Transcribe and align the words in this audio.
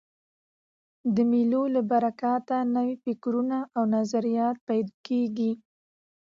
د 1.15 1.17
مېلو 1.31 1.63
له 1.75 1.81
برکته 1.91 2.55
نوي 2.75 2.95
فکرونه 3.03 3.57
او 3.75 3.83
نظریات 3.95 4.57
پیدا 4.69 4.95
کېږي. 5.07 5.51